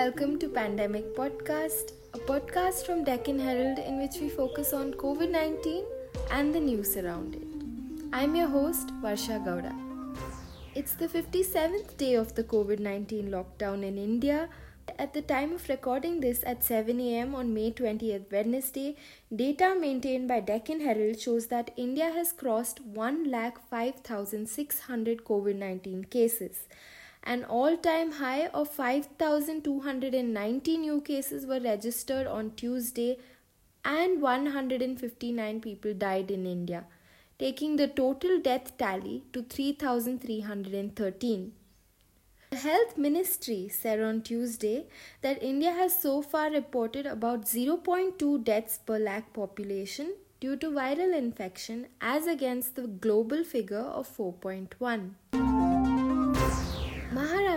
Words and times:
welcome 0.00 0.34
to 0.38 0.48
Pandemic 0.48 1.14
Podcast, 1.14 1.92
a 2.14 2.18
podcast 2.18 2.86
from 2.86 3.04
Deccan 3.04 3.38
Herald 3.38 3.78
in 3.78 4.00
which 4.00 4.16
we 4.18 4.30
focus 4.30 4.72
on 4.72 4.94
COVID 4.94 5.30
19 5.30 5.84
and 6.30 6.54
the 6.54 6.60
news 6.68 6.96
around 6.96 7.34
it. 7.34 7.42
I'm 8.10 8.34
your 8.34 8.48
host, 8.48 8.88
Varsha 9.02 9.44
Gowda. 9.46 9.74
It's 10.74 10.94
the 10.94 11.06
57th 11.06 11.98
day 11.98 12.14
of 12.14 12.34
the 12.34 12.44
COVID 12.44 12.78
19 12.78 13.28
lockdown 13.34 13.84
in 13.88 13.98
India. 13.98 14.48
At 14.98 15.12
the 15.12 15.20
time 15.20 15.52
of 15.52 15.68
recording 15.68 16.20
this 16.20 16.42
at 16.46 16.64
7 16.64 16.98
am 16.98 17.34
on 17.34 17.52
May 17.52 17.70
20th, 17.70 18.32
Wednesday, 18.32 18.96
data 19.44 19.76
maintained 19.78 20.28
by 20.28 20.40
Deccan 20.40 20.80
Herald 20.80 21.20
shows 21.20 21.48
that 21.48 21.72
India 21.76 22.10
has 22.10 22.32
crossed 22.32 22.80
1,05,600 22.94 25.20
COVID 25.32 25.56
19 25.56 26.04
cases. 26.04 26.64
An 27.22 27.44
all 27.44 27.76
time 27.76 28.12
high 28.12 28.46
of 28.48 28.68
5,290 28.68 30.78
new 30.78 31.02
cases 31.02 31.44
were 31.46 31.60
registered 31.60 32.26
on 32.26 32.52
Tuesday, 32.56 33.18
and 33.84 34.22
159 34.22 35.60
people 35.60 35.92
died 35.94 36.30
in 36.30 36.46
India, 36.46 36.84
taking 37.38 37.76
the 37.76 37.88
total 37.88 38.40
death 38.40 38.76
tally 38.78 39.24
to 39.32 39.42
3,313. 39.42 41.52
The 42.50 42.56
Health 42.56 42.96
Ministry 42.98 43.68
said 43.68 44.00
on 44.00 44.22
Tuesday 44.22 44.86
that 45.20 45.42
India 45.42 45.70
has 45.70 46.00
so 46.00 46.20
far 46.20 46.50
reported 46.50 47.06
about 47.06 47.44
0.2 47.44 48.42
deaths 48.42 48.80
per 48.84 48.98
lakh 48.98 49.32
population 49.32 50.16
due 50.40 50.56
to 50.56 50.70
viral 50.70 51.16
infection 51.16 51.86
as 52.00 52.26
against 52.26 52.74
the 52.74 52.88
global 52.88 53.44
figure 53.44 53.78
of 53.78 54.08
4.1. 54.08 55.49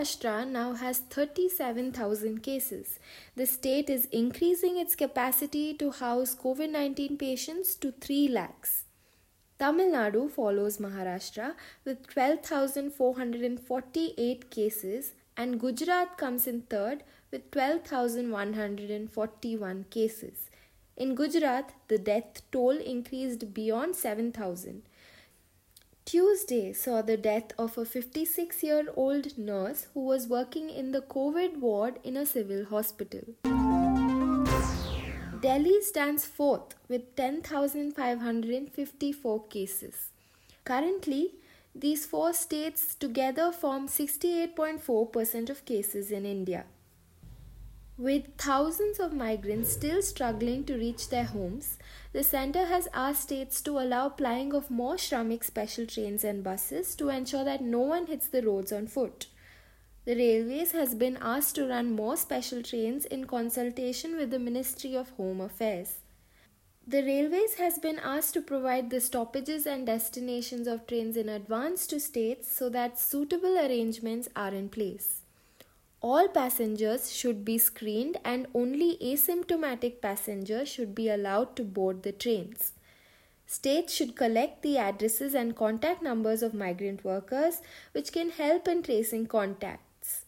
Maharashtra 0.04 0.46
now 0.46 0.74
has 0.74 1.00
37,000 1.00 2.44
cases. 2.44 3.00
The 3.38 3.46
state 3.46 3.90
is 3.90 4.10
increasing 4.12 4.78
its 4.78 4.98
capacity 4.98 5.74
to 5.76 5.92
house 5.92 6.36
COVID 6.36 6.72
19 6.72 7.18
patients 7.18 7.76
to 7.76 7.94
3 7.94 8.28
lakhs. 8.28 8.84
Tamil 9.60 9.94
Nadu 9.94 10.30
follows 10.30 10.78
Maharashtra 10.78 11.54
with 11.86 12.06
12,448 12.08 14.52
cases, 14.52 15.14
and 15.38 15.58
Gujarat 15.58 16.18
comes 16.18 16.48
in 16.48 16.64
third 16.64 17.06
with 17.32 17.50
12,141 17.52 19.86
cases. 19.90 20.50
In 20.98 21.16
Gujarat, 21.16 21.72
the 21.88 21.98
death 21.98 22.42
toll 22.52 22.78
increased 22.78 23.54
beyond 23.54 23.96
7,000. 23.96 24.84
Tuesday 26.06 26.74
saw 26.74 27.02
the 27.02 27.16
death 27.16 27.54
of 27.58 27.78
a 27.78 27.86
56 27.86 28.62
year 28.62 28.88
old 28.96 29.38
nurse 29.38 29.88
who 29.94 30.02
was 30.02 30.28
working 30.28 30.70
in 30.70 30.92
the 30.92 31.00
COVID 31.02 31.60
ward 31.60 31.98
in 32.04 32.18
a 32.18 32.26
civil 32.26 32.66
hospital. 32.66 33.22
Delhi 35.42 35.82
stands 35.82 36.26
fourth 36.26 36.76
with 36.90 37.16
10,554 37.16 39.44
cases. 39.46 40.10
Currently, 40.66 41.36
these 41.74 42.06
four 42.06 42.34
states 42.34 42.96
together 42.96 43.54
form 43.54 43.88
68.4% 43.88 45.50
of 45.50 45.64
cases 45.66 46.12
in 46.12 46.26
India. 46.26 46.66
With 47.98 48.38
thousands 48.40 49.00
of 49.00 49.14
migrants 49.14 49.72
still 49.72 50.02
struggling 50.02 50.64
to 50.64 50.76
reach 50.76 51.10
their 51.10 51.26
homes, 51.26 51.78
the 52.12 52.24
centre 52.24 52.66
has 52.66 52.88
asked 52.92 53.24
states 53.24 53.62
to 53.62 53.78
allow 53.78 54.10
plying 54.10 54.56
of 54.56 54.72
more 54.72 54.96
Shramik 54.96 55.44
special 55.44 55.86
trains 55.86 56.24
and 56.24 56.44
buses 56.44 56.96
to 56.96 57.10
ensure 57.10 57.44
that 57.44 57.62
no 57.62 57.82
one 57.82 58.08
hits 58.08 58.28
the 58.28 58.42
roads 58.42 58.72
on 58.72 58.88
foot. 58.88 59.28
The 60.06 60.16
Railways 60.16 60.72
has 60.72 60.96
been 60.96 61.20
asked 61.22 61.54
to 61.56 61.68
run 61.68 61.96
more 61.96 62.18
special 62.18 62.64
trains 62.64 63.06
in 63.06 63.26
consultation 63.26 64.18
with 64.18 64.32
the 64.32 64.40
Ministry 64.40 64.96
of 64.96 65.12
Home 65.12 65.40
Affairs. 65.40 66.00
The 66.88 67.04
Railways 67.04 67.54
has 67.56 67.78
been 67.78 68.00
asked 68.00 68.34
to 68.34 68.42
provide 68.42 68.90
the 68.90 69.02
stoppages 69.02 69.68
and 69.68 69.86
destinations 69.86 70.68
of 70.68 70.88
trains 70.88 71.16
in 71.16 71.30
advance 71.30 71.86
to 71.88 72.00
states 72.00 72.52
so 72.52 72.70
that 72.70 73.00
suitable 73.00 73.56
arrangements 73.56 74.30
are 74.36 74.54
in 74.54 74.70
place. 74.70 75.23
All 76.04 76.28
passengers 76.28 77.14
should 77.14 77.46
be 77.46 77.58
screened 77.58 78.18
and 78.26 78.48
only 78.54 78.98
asymptomatic 79.02 80.02
passengers 80.02 80.68
should 80.68 80.94
be 80.94 81.08
allowed 81.10 81.56
to 81.56 81.64
board 81.64 82.04
the 82.04 82.12
trains. 82.12 82.74
States 83.48 83.94
should 83.94 84.14
collect 84.14 84.64
the 84.64 84.78
addresses 84.78 85.34
and 85.34 85.56
contact 85.56 86.04
numbers 86.04 86.44
of 86.44 86.54
migrant 86.54 87.06
workers, 87.06 87.62
which 87.94 88.12
can 88.12 88.32
help 88.32 88.68
in 88.68 88.84
tracing 88.84 89.28
contacts. 89.28 90.26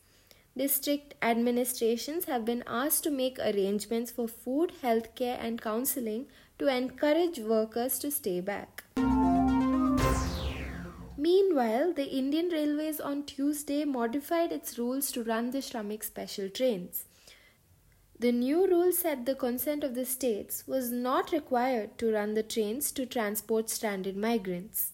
District 0.56 1.14
administrations 1.22 2.24
have 2.24 2.46
been 2.46 2.64
asked 2.66 3.04
to 3.04 3.12
make 3.12 3.38
arrangements 3.40 4.12
for 4.12 4.30
food, 4.30 4.72
healthcare, 4.82 5.38
and 5.42 5.62
counseling 5.62 6.28
to 6.58 6.74
encourage 6.74 7.40
workers 7.40 8.00
to 8.00 8.10
stay 8.12 8.40
back. 8.40 8.86
Meanwhile, 11.56 11.94
the 11.94 12.10
Indian 12.10 12.50
Railways 12.50 13.00
on 13.00 13.24
Tuesday 13.24 13.86
modified 13.86 14.52
its 14.52 14.78
rules 14.78 15.10
to 15.14 15.24
run 15.24 15.52
the 15.52 15.60
Shramik 15.60 16.04
special 16.04 16.50
trains. 16.50 17.06
The 18.20 18.34
new 18.34 18.68
rule 18.68 18.92
said 18.92 19.26
the 19.26 19.36
consent 19.36 19.82
of 19.82 19.96
the 19.96 20.06
states 20.06 20.66
was 20.68 20.92
not 20.92 21.32
required 21.32 21.98
to 22.00 22.12
run 22.12 22.34
the 22.34 22.44
trains 22.44 22.92
to 22.92 23.06
transport 23.06 23.70
stranded 23.70 24.18
migrants. 24.18 24.92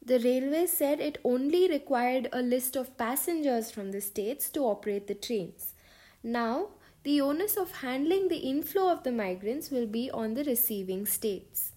The 0.00 0.20
railway 0.20 0.66
said 0.66 1.00
it 1.00 1.18
only 1.24 1.68
required 1.68 2.28
a 2.32 2.40
list 2.40 2.76
of 2.76 2.96
passengers 2.96 3.72
from 3.72 3.90
the 3.90 4.00
states 4.00 4.48
to 4.50 4.60
operate 4.60 5.08
the 5.08 5.16
trains. 5.16 5.74
Now, 6.22 6.68
the 7.02 7.20
onus 7.20 7.56
of 7.56 7.78
handling 7.78 8.28
the 8.28 8.44
inflow 8.52 8.88
of 8.88 9.02
the 9.02 9.10
migrants 9.10 9.72
will 9.72 9.88
be 9.88 10.12
on 10.12 10.34
the 10.34 10.44
receiving 10.44 11.06
states. 11.06 11.73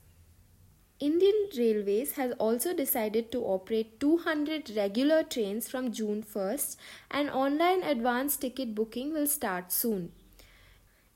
Indian 1.00 1.50
Railways 1.56 2.14
has 2.14 2.32
also 2.40 2.74
decided 2.74 3.32
to 3.32 3.44
operate 3.44 4.00
200 4.00 4.72
regular 4.76 5.22
trains 5.22 5.70
from 5.70 5.92
June 5.92 6.24
1st 6.24 6.76
and 7.12 7.30
online 7.30 7.84
advance 7.84 8.36
ticket 8.36 8.74
booking 8.74 9.14
will 9.14 9.28
start 9.28 9.72
soon. 9.72 10.12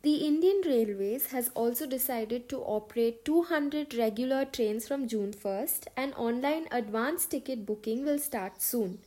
The 0.03 0.17
Indian 0.17 0.61
Railways 0.63 1.31
has 1.31 1.49
also 1.55 1.87
decided 1.87 2.47
to 2.49 2.59
operate 2.61 3.25
200 3.25 3.95
regular 3.95 4.45
trains 4.45 4.87
from 4.87 5.07
June 5.07 5.33
1st 5.33 5.87
and 5.97 6.13
online 6.13 6.67
advance 6.69 7.25
ticket 7.25 7.65
booking 7.65 8.05
will 8.05 8.19
start 8.19 8.61
soon. 8.61 8.99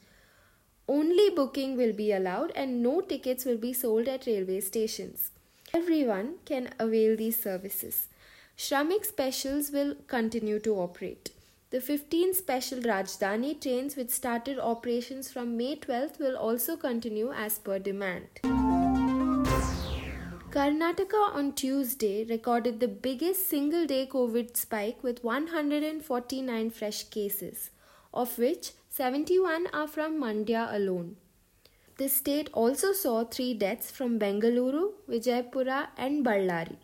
Only 0.89 1.31
booking 1.31 1.77
will 1.77 1.93
be 1.93 2.11
allowed 2.11 2.51
and 2.57 2.83
no 2.83 3.01
tickets 3.01 3.45
will 3.45 3.59
be 3.59 3.73
sold 3.73 4.09
at 4.09 4.27
railway 4.27 4.61
stations. 4.61 5.31
Everyone 5.73 6.35
can 6.45 6.71
avail 6.81 7.17
these 7.17 7.41
services. 7.41 8.09
Shramik 8.57 9.05
specials 9.05 9.73
will 9.73 9.97
continue 10.07 10.61
to 10.61 10.77
operate. 10.77 11.31
The 11.71 11.81
15 11.81 12.35
special 12.35 12.79
Rajdhani 12.79 13.61
trains, 13.61 13.97
which 13.97 14.11
started 14.11 14.61
operations 14.61 15.33
from 15.33 15.57
May 15.57 15.75
12th, 15.75 16.21
will 16.21 16.37
also 16.37 16.77
continue 16.77 17.33
as 17.33 17.59
per 17.59 17.81
demand. 17.81 18.29
Karnataka 20.53 21.35
on 21.35 21.53
Tuesday 21.55 22.25
recorded 22.27 22.79
the 22.79 22.87
biggest 22.87 23.49
single 23.49 23.87
day 23.87 24.07
COVID 24.07 24.57
spike 24.57 25.03
with 25.03 25.25
149 25.25 26.71
fresh 26.71 27.03
cases, 27.11 27.71
of 28.13 28.39
which 28.39 28.71
71 28.89 29.67
are 29.73 29.89
from 29.89 30.21
Mandya 30.23 30.73
alone. 30.73 31.17
The 31.99 32.09
state 32.09 32.51
also 32.53 32.93
saw 32.93 33.25
three 33.25 33.55
deaths 33.55 33.91
from 33.91 34.21
Bengaluru, 34.21 34.93
Vijaypura, 35.11 35.89
and 35.97 36.25
Ballari. 36.25 36.77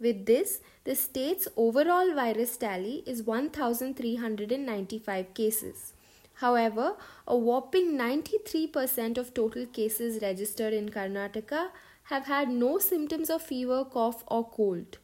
With 0.00 0.24
this, 0.24 0.60
the 0.84 0.94
state's 0.94 1.48
overall 1.56 2.14
virus 2.14 2.56
tally 2.58 3.02
is 3.06 3.22
1,395 3.22 5.32
cases. 5.32 5.94
However, 6.34 6.96
a 7.26 7.34
whopping 7.36 7.96
93% 7.96 9.16
of 9.16 9.32
total 9.32 9.64
cases 9.66 10.20
registered 10.20 10.74
in 10.74 10.90
Karnataka 10.90 11.70
have 12.04 12.26
had 12.26 12.50
no 12.50 12.78
symptoms 12.78 13.30
of 13.30 13.40
fever, 13.40 13.84
cough, 13.84 14.24
or 14.26 14.44
cold. 14.44 14.98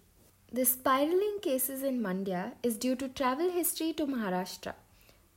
The 0.52 0.66
spiraling 0.66 1.38
cases 1.40 1.82
in 1.82 2.02
Mandya 2.02 2.52
is 2.62 2.76
due 2.76 2.96
to 2.96 3.08
travel 3.08 3.50
history 3.50 3.94
to 3.94 4.06
Maharashtra. 4.06 4.74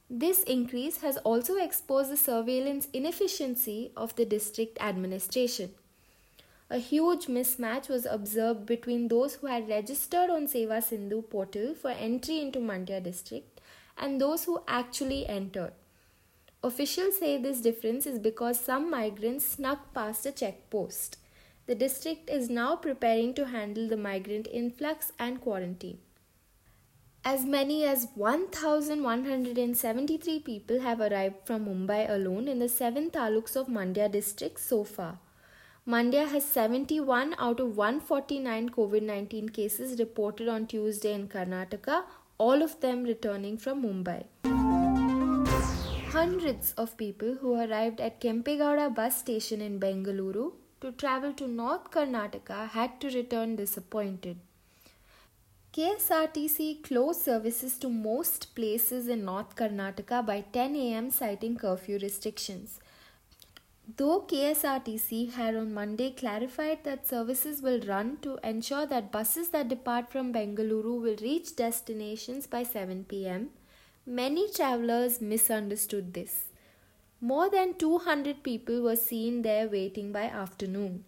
This 0.10 0.44
increase 0.44 1.00
has 1.02 1.16
also 1.18 1.56
exposed 1.56 2.12
the 2.12 2.18
surveillance 2.18 2.90
inefficiency 2.92 3.94
of 3.96 4.16
the 4.16 4.26
district 4.26 4.78
administration 4.82 5.72
a 6.70 6.78
huge 6.78 7.28
mismatch 7.28 7.90
was 7.90 8.06
observed 8.06 8.66
between 8.66 9.08
those 9.08 9.36
who 9.36 9.48
had 9.48 9.70
registered 9.70 10.30
on 10.30 10.48
Seva 10.48 10.82
Sindhu 10.82 11.22
portal 11.22 11.76
for 11.76 11.92
entry 11.92 12.40
into 12.40 12.60
Mandya 12.60 13.04
district 13.04 13.62
and 13.98 14.20
those 14.20 14.46
who 14.46 14.64
actually 14.68 15.28
entered. 15.28 15.74
Officials 16.64 17.20
say 17.20 17.38
this 17.38 17.62
difference 17.62 18.08
is 18.08 18.20
because 18.20 18.60
some 18.60 18.90
migrants 18.90 19.46
snuck 19.46 19.94
past 19.94 20.26
a 20.26 20.32
checkpost. 20.32 21.18
The 21.66 21.76
district 21.76 22.30
is 22.30 22.50
now 22.50 22.76
preparing 22.78 23.34
to 23.36 23.48
handle 23.48 23.88
the 23.88 23.98
migrant 23.98 24.48
influx 24.52 25.12
and 25.20 25.42
quarantine. 25.42 26.00
As 27.26 27.46
many 27.46 27.86
as 27.86 28.08
1,173 28.16 30.40
people 30.40 30.82
have 30.82 31.00
arrived 31.00 31.46
from 31.46 31.66
Mumbai 31.66 32.10
alone 32.10 32.50
in 32.50 32.60
the 32.60 32.68
seven 32.68 33.10
taluks 33.12 33.56
of 33.56 33.68
Mandya 33.68 34.12
district 34.12 34.60
so 34.60 34.84
far. 34.84 35.20
Mandya 35.86 36.30
has 36.30 36.46
71 36.46 37.36
out 37.38 37.60
of 37.60 37.76
149 37.76 38.70
COVID 38.70 39.02
19 39.04 39.50
cases 39.50 40.00
reported 40.00 40.48
on 40.48 40.66
Tuesday 40.66 41.14
in 41.14 41.28
Karnataka, 41.28 42.04
all 42.38 42.62
of 42.62 42.80
them 42.80 43.04
returning 43.04 43.58
from 43.58 43.84
Mumbai. 43.84 44.24
Hundreds 46.14 46.72
of 46.78 46.96
people 46.96 47.36
who 47.42 47.56
arrived 47.56 48.00
at 48.00 48.22
Kempegowda 48.22 48.96
bus 48.96 49.18
station 49.18 49.60
in 49.60 49.78
Bengaluru 49.78 50.54
to 50.80 50.94
travel 50.94 51.34
to 51.34 51.50
North 51.50 51.92
Karnataka 51.92 52.70
had 52.70 53.02
to 53.02 53.10
return 53.10 53.58
disappointed. 53.58 54.38
KSRTC 55.74 56.84
closed 56.84 57.22
services 57.22 57.78
to 57.80 57.90
most 57.90 58.56
places 58.56 59.10
in 59.10 59.26
North 59.26 59.58
Karnataka 59.58 60.26
by 60.26 60.46
10 60.54 60.78
am, 60.78 61.12
citing 61.12 61.58
curfew 61.58 62.00
restrictions. 62.00 62.80
Though 63.86 64.22
KSRTC 64.22 65.34
had 65.34 65.56
on 65.56 65.74
Monday 65.74 66.12
clarified 66.12 66.86
that 66.86 67.06
services 67.06 67.62
will 67.62 67.82
run 67.82 68.18
to 68.22 68.40
ensure 68.42 68.86
that 68.86 69.12
buses 69.12 69.50
that 69.50 69.68
depart 69.68 70.10
from 70.10 70.34
Bengaluru 70.34 71.02
will 71.02 71.18
reach 71.22 71.56
destinations 71.58 72.48
by 72.48 72.64
7 72.64 73.04
pm, 73.04 73.50
many 74.06 74.50
travelers 74.50 75.20
misunderstood 75.20 76.14
this. 76.14 76.46
More 77.20 77.50
than 77.50 77.74
200 77.74 78.42
people 78.42 78.82
were 78.82 78.96
seen 78.96 79.42
there 79.42 79.68
waiting 79.68 80.14
by 80.14 80.24
afternoon. 80.24 81.04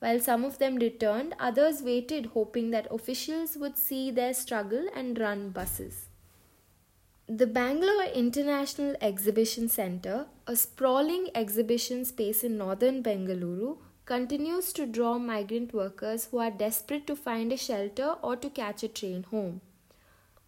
While 0.00 0.18
some 0.18 0.44
of 0.44 0.58
them 0.58 0.76
returned, 0.76 1.34
others 1.38 1.80
waited, 1.80 2.26
hoping 2.26 2.70
that 2.72 2.90
officials 2.90 3.56
would 3.56 3.78
see 3.78 4.10
their 4.10 4.34
struggle 4.34 4.88
and 4.94 5.18
run 5.18 5.50
buses. 5.50 6.08
The 7.28 7.48
Bangalore 7.48 8.04
International 8.14 8.94
Exhibition 9.00 9.68
Centre, 9.68 10.26
a 10.46 10.54
sprawling 10.54 11.28
exhibition 11.34 12.04
space 12.04 12.44
in 12.44 12.56
northern 12.56 13.02
Bengaluru, 13.02 13.78
continues 14.04 14.72
to 14.74 14.86
draw 14.86 15.18
migrant 15.18 15.74
workers 15.74 16.26
who 16.26 16.38
are 16.38 16.52
desperate 16.52 17.04
to 17.08 17.16
find 17.16 17.52
a 17.52 17.56
shelter 17.56 18.14
or 18.22 18.36
to 18.36 18.48
catch 18.48 18.84
a 18.84 18.88
train 18.88 19.24
home. 19.24 19.60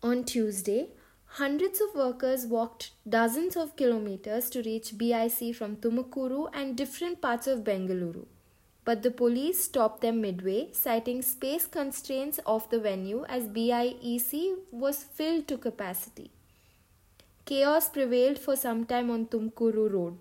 On 0.04 0.22
Tuesday, 0.22 0.90
hundreds 1.26 1.80
of 1.80 1.96
workers 1.96 2.46
walked 2.46 2.92
dozens 3.08 3.56
of 3.56 3.74
kilometers 3.74 4.48
to 4.50 4.62
reach 4.62 4.96
BIEC 4.96 5.56
from 5.56 5.78
Tumakuru 5.78 6.48
and 6.52 6.76
different 6.76 7.20
parts 7.20 7.48
of 7.48 7.64
Bengaluru 7.64 8.26
but 8.84 9.02
the 9.02 9.10
police 9.10 9.62
stopped 9.64 10.00
them 10.00 10.22
midway, 10.22 10.70
citing 10.72 11.20
space 11.20 11.66
constraints 11.66 12.38
of 12.46 12.70
the 12.70 12.78
venue 12.80 13.22
as 13.28 13.46
BIEC 13.46 14.60
was 14.70 15.04
filled 15.04 15.46
to 15.48 15.58
capacity. 15.58 16.30
Chaos 17.48 17.88
prevailed 17.88 18.38
for 18.38 18.56
some 18.56 18.84
time 18.84 19.10
on 19.10 19.24
Tumkuru 19.24 19.90
Road. 19.90 20.18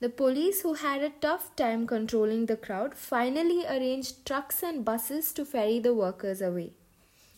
The 0.00 0.10
police, 0.10 0.60
who 0.60 0.74
had 0.74 1.00
a 1.00 1.08
tough 1.08 1.56
time 1.56 1.86
controlling 1.86 2.44
the 2.44 2.56
crowd, 2.58 2.94
finally 2.94 3.64
arranged 3.64 4.26
trucks 4.26 4.62
and 4.62 4.84
buses 4.84 5.32
to 5.32 5.46
ferry 5.46 5.78
the 5.78 5.94
workers 5.94 6.42
away. 6.42 6.72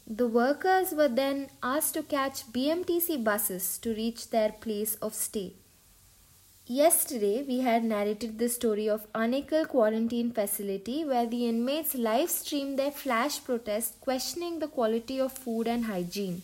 The 0.08 0.26
workers 0.26 0.90
were 0.90 1.06
then 1.06 1.50
asked 1.62 1.94
to 1.94 2.02
catch 2.02 2.52
BMTC 2.52 3.22
buses 3.22 3.78
to 3.78 3.94
reach 3.94 4.30
their 4.30 4.50
place 4.50 4.96
of 4.96 5.14
stay. 5.14 5.52
Yesterday, 6.66 7.44
we 7.46 7.60
had 7.60 7.84
narrated 7.84 8.40
the 8.40 8.48
story 8.48 8.88
of 8.88 9.06
Anekal 9.12 9.68
Quarantine 9.68 10.32
Facility 10.32 11.04
where 11.04 11.26
the 11.26 11.46
inmates 11.46 11.94
live 11.94 12.28
streamed 12.28 12.80
their 12.80 12.90
flash 12.90 13.44
protest 13.44 14.00
questioning 14.00 14.58
the 14.58 14.66
quality 14.66 15.20
of 15.20 15.32
food 15.32 15.68
and 15.68 15.84
hygiene. 15.84 16.42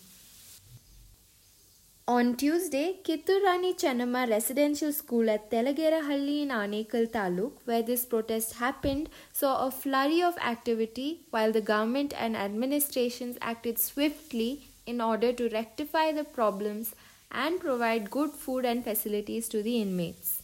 On 2.13 2.35
Tuesday, 2.35 2.97
Kittur 3.05 3.41
Rani 3.45 3.73
Chennamma 3.73 4.29
Residential 4.29 4.93
School 4.93 5.31
at 5.31 5.49
Telagera 5.49 6.01
Halli 6.09 6.43
in 6.43 6.49
Anekal 6.49 7.07
Taluk, 7.07 7.53
where 7.67 7.83
this 7.83 8.05
protest 8.05 8.55
happened, 8.55 9.09
saw 9.33 9.69
a 9.69 9.71
flurry 9.71 10.21
of 10.21 10.37
activity 10.39 11.21
while 11.31 11.53
the 11.53 11.61
government 11.61 12.13
and 12.19 12.37
administrations 12.37 13.39
acted 13.41 13.79
swiftly 13.79 14.63
in 14.87 15.01
order 15.01 15.33
to 15.33 15.49
rectify 15.51 16.11
the 16.11 16.25
problems 16.25 16.97
and 17.31 17.61
provide 17.61 18.11
good 18.11 18.33
food 18.33 18.65
and 18.65 18.83
facilities 18.83 19.49
to 19.49 19.63
the 19.63 19.81
inmates. 19.81 20.43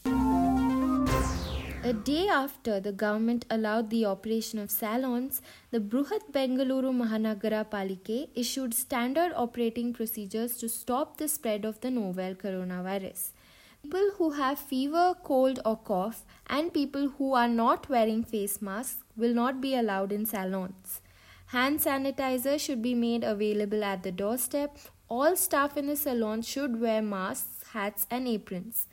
A 1.89 1.93
day 1.93 2.27
after 2.27 2.81
the 2.81 2.91
government 2.91 3.45
allowed 3.49 3.91
the 3.91 4.07
operation 4.07 4.59
of 4.59 4.73
salons, 4.73 5.41
the 5.71 5.79
Bruhat 5.79 6.33
Bengaluru 6.33 6.91
Mahanagara 7.01 7.65
Palike 7.65 8.29
issued 8.35 8.75
standard 8.75 9.33
operating 9.37 9.93
procedures 9.93 10.57
to 10.57 10.69
stop 10.69 11.17
the 11.17 11.29
spread 11.29 11.65
of 11.65 11.81
the 11.83 11.93
novel 11.93 12.35
coronavirus. 12.35 13.29
People 13.85 14.11
who 14.17 14.31
have 14.33 14.59
fever, 14.59 15.15
cold, 15.23 15.61
or 15.65 15.77
cough, 15.77 16.25
and 16.49 16.75
people 16.75 17.09
who 17.19 17.35
are 17.35 17.47
not 17.47 17.89
wearing 17.89 18.25
face 18.25 18.61
masks 18.61 19.05
will 19.17 19.33
not 19.33 19.61
be 19.61 19.77
allowed 19.77 20.11
in 20.11 20.27
salons. 20.27 21.01
Hand 21.55 21.79
sanitizer 21.79 22.59
should 22.59 22.83
be 22.83 22.97
made 22.97 23.23
available 23.23 23.85
at 23.85 24.03
the 24.03 24.11
doorstep 24.11 24.77
all 25.09 25.37
staff 25.37 25.77
in 25.77 25.87
the 25.87 25.95
salon 25.95 26.43
should 26.43 26.81
wear 26.81 27.01
masks, 27.01 27.63
hats, 27.73 28.09
and 28.11 28.27
aprons. 28.27 28.89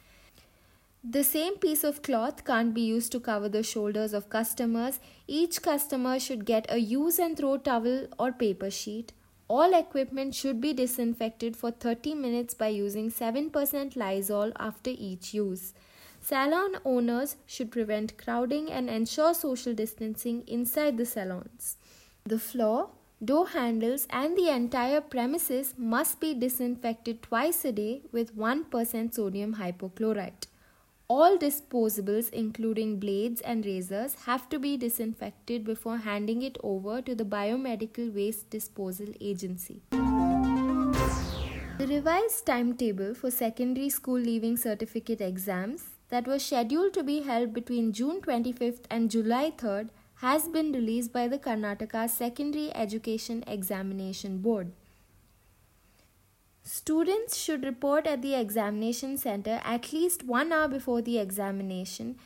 The 1.05 1.23
same 1.25 1.57
piece 1.57 1.83
of 1.83 2.01
cloth 2.01 2.45
can't 2.45 2.73
be 2.73 2.81
used 2.81 3.11
to 3.11 3.19
cover 3.19 3.50
the 3.50 3.61
shoulders 3.61 4.13
of 4.13 4.29
customers. 4.29 5.01
Each 5.27 5.61
customer 5.61 6.17
should 6.17 6.45
get 6.45 6.65
a 6.69 6.77
use 6.77 7.19
and 7.19 7.35
throw 7.35 7.57
towel 7.57 8.07
or 8.17 8.31
paper 8.31 8.71
sheet. 8.71 9.11
All 9.50 9.73
equipment 9.73 10.33
should 10.33 10.61
be 10.61 10.71
disinfected 10.71 11.57
for 11.57 11.71
30 11.71 12.15
minutes 12.15 12.53
by 12.53 12.69
using 12.69 13.11
7% 13.11 13.97
Lysol 13.97 14.53
after 14.57 14.91
each 14.91 15.33
use. 15.33 15.73
Salon 16.21 16.77
owners 16.85 17.35
should 17.45 17.69
prevent 17.69 18.17
crowding 18.17 18.71
and 18.71 18.89
ensure 18.89 19.33
social 19.33 19.73
distancing 19.73 20.44
inside 20.47 20.97
the 20.97 21.05
salons. 21.05 21.75
The 22.23 22.39
floor, 22.39 22.91
Door 23.23 23.50
handles 23.50 24.05
and 24.09 24.38
the 24.38 24.50
entire 24.50 25.00
premises 25.00 25.73
must 25.77 26.19
be 26.19 26.33
disinfected 26.33 27.21
twice 27.21 27.63
a 27.63 27.71
day 27.71 28.01
with 28.11 28.35
1% 28.35 29.13
sodium 29.13 29.55
hypochlorite. 29.55 30.47
All 31.09 31.38
disposables, 31.38 32.29
including 32.31 32.97
blades 32.97 33.41
and 33.41 33.65
razors, 33.65 34.15
have 34.25 34.47
to 34.50 34.57
be 34.57 34.77
disinfected 34.77 35.65
before 35.65 35.97
handing 35.97 36.41
it 36.41 36.57
over 36.63 37.01
to 37.01 37.13
the 37.13 37.25
Biomedical 37.25 38.13
Waste 38.15 38.50
Disposal 38.50 39.07
Agency. 39.19 39.81
The 39.91 41.88
revised 41.88 42.45
timetable 42.45 43.13
for 43.13 43.29
secondary 43.29 43.89
school 43.89 44.17
leaving 44.17 44.55
certificate 44.55 45.19
exams 45.19 45.83
that 46.10 46.25
was 46.25 46.45
scheduled 46.45 46.93
to 46.93 47.03
be 47.03 47.22
held 47.22 47.53
between 47.53 47.91
June 47.91 48.22
25th 48.22 48.86
and 48.89 49.12
July 49.12 49.51
3rd 49.57 49.89
has 50.15 50.48
been 50.48 50.72
released 50.72 51.12
by 51.12 51.27
the 51.27 51.38
Karnataka 51.38 52.10
Secondary 52.10 52.74
Education 52.74 53.43
Examination 53.45 54.38
Board. 54.38 54.72
Students 56.65 57.36
should 57.36 57.65
report 57.65 58.08
at 58.08 58.22
the 58.22 58.36
examination 58.36 59.17
center 59.17 59.62
at 59.65 59.91
least 59.91 60.24
one 60.24 60.53
hour 60.53 60.70
before 60.70 61.01
the 61.01 61.20
examination 61.20 62.17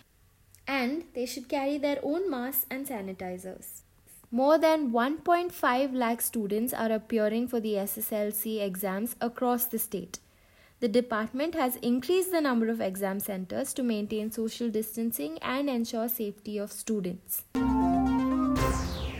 and 0.67 1.05
they 1.15 1.25
should 1.25 1.49
carry 1.49 1.79
their 1.79 1.99
own 2.03 2.29
masks 2.29 2.67
and 2.69 2.85
sanitizers. 2.85 3.81
More 4.29 4.59
than 4.59 4.91
1.5 4.91 5.93
lakh 5.93 6.21
students 6.21 6.71
are 6.71 6.91
appearing 6.91 7.47
for 7.47 7.59
the 7.59 7.73
SSLC 7.73 8.61
exams 8.61 9.15
across 9.21 9.65
the 9.65 9.79
state. 9.79 10.19
The 10.81 10.87
department 10.87 11.55
has 11.55 11.77
increased 11.77 12.31
the 12.31 12.41
number 12.41 12.69
of 12.69 12.79
exam 12.79 13.19
centers 13.19 13.73
to 13.73 13.81
maintain 13.81 14.31
social 14.31 14.69
distancing 14.69 15.39
and 15.39 15.67
ensure 15.67 16.09
safety 16.09 16.59
of 16.59 16.71
students. 16.71 17.43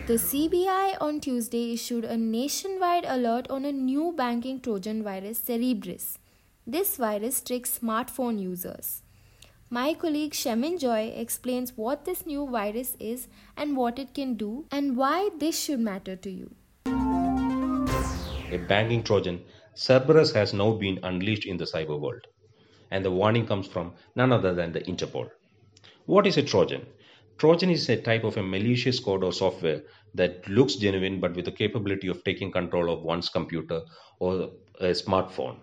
The 0.08 0.14
CBI 0.14 0.96
on 1.02 1.20
Tuesday 1.20 1.74
issued 1.74 2.06
a 2.06 2.16
nationwide 2.16 3.04
alert 3.06 3.50
on 3.50 3.66
a 3.66 3.74
new 3.74 4.14
banking 4.16 4.62
Trojan 4.62 5.04
virus, 5.04 5.38
Cerberus. 5.38 6.18
This 6.66 6.96
virus 6.96 7.42
tricks 7.42 7.78
smartphone 7.78 8.42
users. 8.42 9.02
My 9.70 9.94
colleague 9.94 10.32
Shemin 10.32 10.80
Joy 10.80 11.12
explains 11.14 11.76
what 11.76 12.06
this 12.06 12.26
new 12.26 12.48
virus 12.50 12.96
is 13.02 13.28
and 13.58 13.76
what 13.76 14.00
it 14.00 14.14
can 14.14 14.36
do 14.36 14.66
and 14.72 14.96
why 14.96 15.30
this 15.40 15.62
should 15.62 15.82
matter 15.82 16.16
to 16.16 16.32
you. 16.32 16.56
A 16.86 18.64
banking 18.66 19.04
Trojan, 19.04 19.44
Cerberus 19.76 20.32
has 20.32 20.54
now 20.54 20.72
been 20.72 21.02
unleashed 21.04 21.46
in 21.46 21.58
the 21.58 21.66
cyber 21.66 22.00
world. 22.00 22.26
And 22.92 23.04
the 23.04 23.12
warning 23.12 23.46
comes 23.46 23.68
from 23.68 23.92
none 24.16 24.32
other 24.32 24.54
than 24.54 24.72
the 24.72 24.80
Interpol. 24.80 25.32
What 26.06 26.26
is 26.26 26.38
a 26.38 26.44
Trojan? 26.44 26.86
Trojan 27.38 27.70
is 27.70 27.88
a 27.90 28.02
type 28.02 28.24
of 28.24 28.38
a 28.38 28.44
malicious 28.44 29.00
code 29.00 29.24
or 29.24 29.32
software 29.32 29.84
that 30.16 30.48
looks 30.48 30.76
genuine 30.76 31.20
but 31.20 31.36
with 31.36 31.46
the 31.46 31.52
capability 31.52 32.08
of 32.08 32.24
taking 32.24 32.52
control 32.52 32.92
of 32.92 33.04
one's 33.04 33.30
computer 33.30 33.82
or 34.20 34.50
a 34.80 34.92
smartphone. 34.92 35.60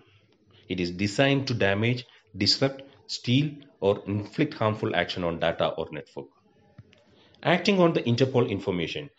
It 0.68 0.80
is 0.80 0.92
designed 0.92 1.48
to 1.48 1.54
damage, 1.54 2.04
disrupt, 2.36 2.82
steal, 3.06 3.50
or 3.80 4.02
inflict 4.06 4.54
harmful 4.54 4.94
action 4.94 5.24
on 5.24 5.40
data 5.40 5.68
or 5.68 5.88
network. 5.90 6.26
Acting 7.42 7.80
on 7.80 7.92
the 7.92 8.02
Interpol 8.02 8.48
information, 8.48 9.10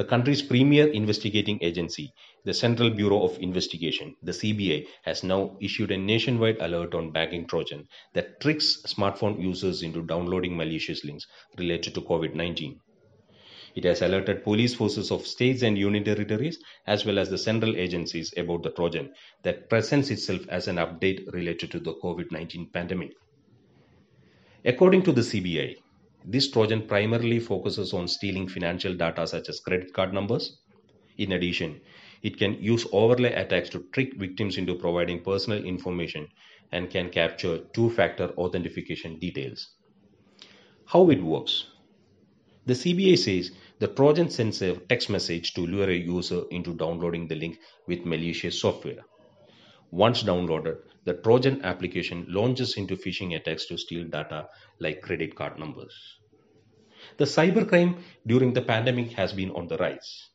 the 0.00 0.06
country's 0.06 0.40
premier 0.40 0.86
investigating 0.86 1.58
agency, 1.60 2.10
the 2.46 2.54
Central 2.54 2.88
Bureau 2.88 3.22
of 3.22 3.38
Investigation, 3.38 4.16
the 4.22 4.32
CBI, 4.32 4.86
has 5.02 5.22
now 5.22 5.58
issued 5.60 5.90
a 5.90 5.98
nationwide 5.98 6.56
alert 6.60 6.94
on 6.94 7.10
banking 7.10 7.46
Trojan 7.46 7.86
that 8.14 8.40
tricks 8.40 8.78
smartphone 8.86 9.38
users 9.42 9.82
into 9.82 10.00
downloading 10.00 10.56
malicious 10.56 11.04
links 11.04 11.26
related 11.58 11.94
to 11.96 12.00
COVID 12.00 12.34
19. 12.34 12.80
It 13.74 13.84
has 13.84 14.00
alerted 14.00 14.42
police 14.42 14.74
forces 14.74 15.10
of 15.10 15.26
states 15.26 15.60
and 15.60 15.76
union 15.76 16.04
territories 16.04 16.58
as 16.86 17.04
well 17.04 17.18
as 17.18 17.28
the 17.28 17.36
central 17.36 17.76
agencies 17.76 18.32
about 18.38 18.62
the 18.62 18.70
Trojan 18.70 19.12
that 19.42 19.68
presents 19.68 20.08
itself 20.08 20.48
as 20.48 20.66
an 20.66 20.76
update 20.76 21.30
related 21.34 21.72
to 21.72 21.78
the 21.78 21.92
COVID 21.92 22.32
19 22.32 22.70
pandemic. 22.72 23.12
According 24.64 25.02
to 25.02 25.12
the 25.12 25.20
CBI, 25.20 25.76
this 26.24 26.50
Trojan 26.50 26.86
primarily 26.86 27.40
focuses 27.40 27.92
on 27.92 28.08
stealing 28.08 28.48
financial 28.48 28.94
data 28.94 29.26
such 29.26 29.48
as 29.48 29.60
credit 29.60 29.92
card 29.92 30.12
numbers. 30.12 30.58
In 31.18 31.32
addition, 31.32 31.80
it 32.22 32.38
can 32.38 32.62
use 32.62 32.86
overlay 32.92 33.32
attacks 33.32 33.68
to 33.70 33.86
trick 33.92 34.14
victims 34.16 34.58
into 34.58 34.74
providing 34.74 35.22
personal 35.22 35.64
information 35.64 36.28
and 36.72 36.90
can 36.90 37.10
capture 37.10 37.58
two 37.72 37.90
factor 37.90 38.28
authentication 38.36 39.18
details. 39.18 39.74
How 40.86 41.10
it 41.10 41.22
works 41.22 41.66
the 42.66 42.74
CBI 42.74 43.18
says 43.18 43.52
the 43.78 43.88
Trojan 43.88 44.28
sends 44.30 44.60
a 44.62 44.76
text 44.76 45.08
message 45.08 45.54
to 45.54 45.66
lure 45.66 45.88
a 45.90 45.96
user 45.96 46.42
into 46.50 46.74
downloading 46.74 47.26
the 47.26 47.34
link 47.34 47.58
with 47.88 48.04
malicious 48.04 48.60
software. 48.60 49.02
Once 49.90 50.22
downloaded, 50.22 50.78
the 51.04 51.14
Trojan 51.14 51.64
application 51.64 52.24
launches 52.28 52.76
into 52.76 52.96
phishing 52.96 53.34
attacks 53.34 53.66
to 53.66 53.76
steal 53.76 54.04
data 54.04 54.48
like 54.78 55.00
credit 55.02 55.34
card 55.34 55.58
numbers. 55.58 55.94
The 57.16 57.24
cybercrime 57.24 57.98
during 58.26 58.52
the 58.52 58.62
pandemic 58.62 59.12
has 59.12 59.32
been 59.32 59.50
on 59.50 59.66
the 59.66 59.76
rise. 59.78 60.30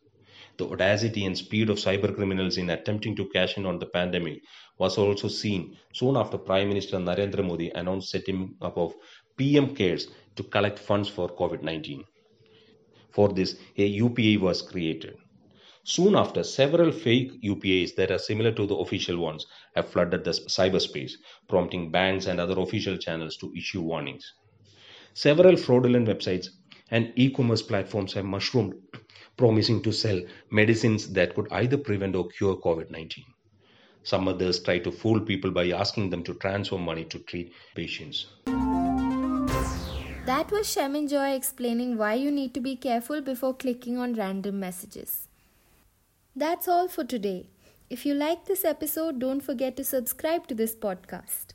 The 0.58 0.68
audacity 0.68 1.26
and 1.26 1.38
speed 1.38 1.70
of 1.70 1.78
cybercriminals 1.78 2.58
in 2.58 2.70
attempting 2.70 3.16
to 3.16 3.30
cash 3.30 3.58
in 3.58 3.66
on 3.66 3.80
the 3.80 3.86
pandemic 3.86 4.42
was 4.78 4.98
also 4.98 5.28
seen 5.28 5.78
soon 5.94 6.18
after 6.18 6.38
Prime 6.38 6.68
Minister 6.68 6.98
Narendra 6.98 7.46
Modi 7.46 7.70
announced 7.70 8.10
setting 8.10 8.56
up 8.62 8.78
of 8.78 8.94
PM 9.38 9.74
CARES 9.76 10.08
to 10.36 10.44
collect 10.44 10.80
funds 10.80 11.08
for 11.08 11.30
COVID 11.30 11.62
19. 11.62 12.04
For 13.12 13.30
this, 13.30 13.58
a 13.78 14.00
UPI 14.00 14.40
was 14.40 14.62
created. 14.62 15.16
Soon 15.88 16.16
after, 16.16 16.44
several 16.44 16.92
fake 16.92 17.40
UPIs 17.44 17.94
that 17.94 18.10
are 18.10 18.18
similar 18.18 18.52
to 18.52 18.66
the 18.66 18.74
official 18.76 19.18
ones 19.20 19.46
have 19.76 19.88
flooded 19.88 20.24
the 20.24 20.32
cyberspace, 20.32 21.12
prompting 21.48 21.92
banks 21.92 22.26
and 22.26 22.40
other 22.40 22.60
official 22.60 22.98
channels 22.98 23.38
to 23.38 23.54
issue 23.56 23.82
warnings. 23.82 24.34
Several 25.14 25.56
fraudulent 25.56 26.08
websites 26.08 26.48
and 26.90 27.14
e 27.16 27.30
commerce 27.30 27.62
platforms 27.62 28.14
have 28.14 28.26
mushroomed, 28.26 28.74
promising 29.38 29.84
to 29.84 29.92
sell 29.94 30.20
medicines 30.50 31.14
that 31.14 31.36
could 31.36 31.48
either 31.52 31.78
prevent 31.78 32.16
or 32.16 32.30
cure 32.30 32.56
COVID 32.56 32.90
19. 32.90 33.24
Some 34.02 34.28
others 34.28 34.64
try 34.64 34.80
to 34.80 34.92
fool 34.92 35.20
people 35.20 35.52
by 35.52 35.70
asking 35.70 36.10
them 36.10 36.24
to 36.24 36.34
transfer 36.34 36.80
money 36.80 37.06
to 37.06 37.20
treat 37.20 37.54
patients. 37.76 38.26
That 40.26 40.50
was 40.50 40.66
Shemin 40.66 41.08
Joy 41.08 41.36
explaining 41.36 41.96
why 41.96 42.16
you 42.16 42.32
need 42.32 42.56
to 42.56 42.60
be 42.60 42.76
careful 42.76 43.22
before 43.22 43.54
clicking 43.54 44.00
on 44.00 44.16
random 44.16 44.60
messages. 44.60 45.25
That's 46.38 46.68
all 46.68 46.90
for 46.90 47.06
today. 47.06 47.48
If 47.90 48.06
you 48.06 48.14
like 48.14 48.44
this 48.44 48.66
episode, 48.66 49.20
don't 49.20 49.40
forget 49.40 49.78
to 49.78 49.86
subscribe 49.86 50.48
to 50.48 50.56
this 50.56 50.76
podcast. 50.76 51.54